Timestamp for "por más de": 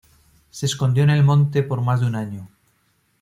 1.61-2.07